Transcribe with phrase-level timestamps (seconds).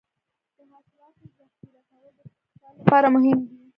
[0.57, 3.53] د حاصلاتو ذخیره کول د اقتصاد لپاره مهم دي.